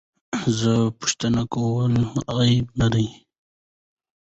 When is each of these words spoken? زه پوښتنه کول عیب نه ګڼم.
زه 0.59 0.73
پوښتنه 0.99 1.41
کول 1.53 1.93
عیب 2.37 2.65
نه 2.79 2.87
ګڼم. 2.93 3.07